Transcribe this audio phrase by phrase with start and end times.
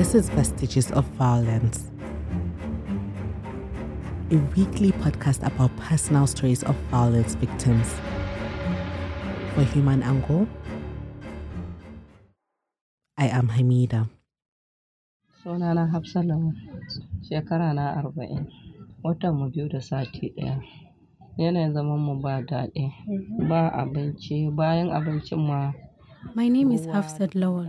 [0.00, 1.90] This is Vestiges of Violence,
[4.32, 7.86] a weekly podcast about personal stories of violence victims.
[9.52, 10.48] For HumAngle,
[13.18, 14.08] I am Hamida.
[15.44, 16.56] Sunana Hafsa Lawan,
[17.28, 18.48] shekara na arba'in,
[19.04, 20.62] watan mu biyu da sati ɗaya.
[21.36, 22.88] Yanayin zaman mu ba daɗi,
[23.48, 25.72] ba abinci, bayan abincin ma.
[26.34, 27.68] My name is Hafsat Lawal.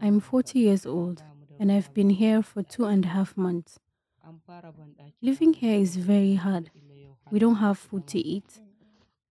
[0.00, 1.22] I'm 40 years old
[1.58, 3.78] and I've been here for two and a half months.
[5.22, 6.70] Living here is very hard.
[7.30, 8.60] We don't have food to eat,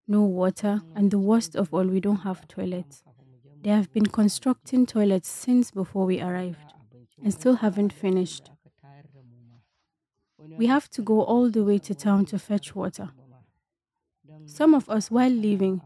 [0.08, 3.02] no water, and the worst of all, we don't have toilets.
[3.62, 6.72] They have been constructing toilets since before we arrived
[7.22, 8.50] and still haven't finished.
[10.58, 13.10] We have to go all the way to town to fetch water.
[14.46, 15.80] Some of us, while leaving,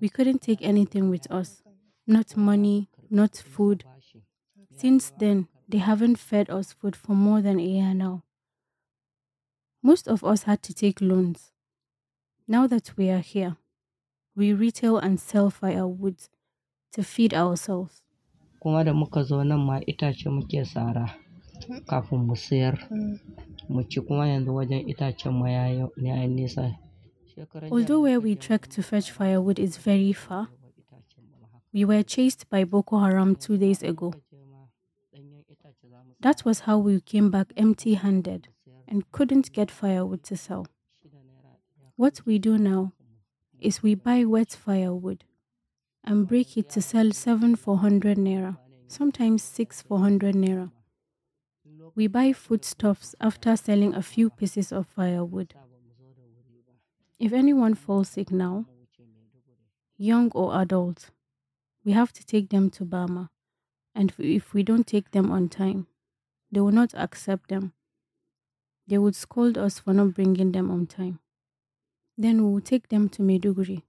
[0.00, 1.62] we couldn't take anything with us
[2.06, 3.84] not money, not food.
[4.82, 8.24] Since then, they haven't fed us food for more than a year now.
[9.80, 11.52] Most of us had to take loans.
[12.48, 13.58] Now that we are here,
[14.34, 16.16] we retail and sell firewood
[16.94, 18.02] to feed ourselves.
[18.60, 21.14] Kuma da muka zo nan ma itace muke sara
[21.86, 22.76] kafin mu sayar.
[23.68, 25.66] Mu ci kuma yanzu wajen itacen ma ya
[25.96, 26.74] yi nisa.
[27.70, 30.48] Although where we trek to fetch firewood is very far,
[31.72, 34.12] we were chased by Boko Haram two days ago.
[36.20, 38.48] That was how we came back empty handed
[38.86, 40.66] and couldn't get firewood to sell.
[41.96, 42.92] What we do now
[43.60, 45.24] is we buy wet firewood
[46.04, 50.70] and break it to sell 7 for 100 naira, sometimes 6 for 100 naira.
[51.94, 55.54] We buy foodstuffs after selling a few pieces of firewood.
[57.18, 58.66] If anyone falls sick now,
[59.96, 61.10] young or adult,
[61.84, 63.28] we have to take them to Bama.
[63.94, 65.86] And if we don't take them on time,
[66.50, 67.72] they will not accept them.
[68.86, 71.20] They would scold us for not bringing them on time.
[72.18, 73.82] Then we will take them to muke.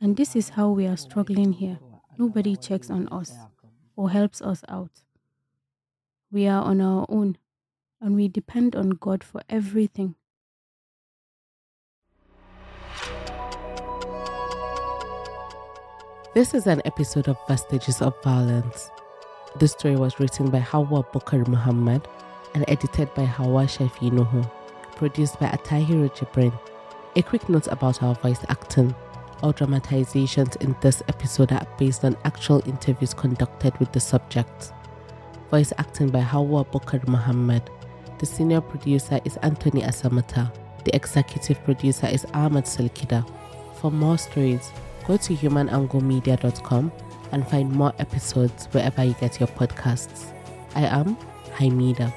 [0.00, 1.78] And this is how we are struggling here.
[2.18, 3.32] Nobody checks on us
[3.96, 5.02] or helps us out.
[6.30, 7.38] We are on our own
[8.00, 10.14] and we depend on God for everything.
[16.38, 18.92] This is an episode of Vestiges of Violence.
[19.58, 22.06] This story was written by Hawa Bukar Muhammad
[22.54, 24.48] and edited by Hawa Shafi Nuhu,
[24.94, 26.56] produced by Atahiru Jibrin.
[27.16, 28.94] A quick note about our voice acting.
[29.42, 34.72] All dramatizations in this episode are based on actual interviews conducted with the subjects.
[35.50, 37.68] Voice acting by Hawa Bukar Muhammad.
[38.20, 40.54] The senior producer is Anthony Asamata.
[40.84, 43.28] The executive producer is Ahmad Salkida.
[43.80, 44.70] For more stories,
[45.08, 46.92] go to humanglemedia.com
[47.32, 50.32] and find more episodes wherever you get your podcasts.
[50.74, 51.16] I am
[51.56, 52.12] Haimida.